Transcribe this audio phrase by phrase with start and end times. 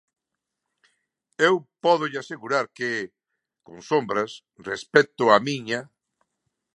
[1.47, 2.91] Eu pódolle asegurar que,
[3.65, 4.31] con sombras,
[4.69, 5.81] respecto a miña.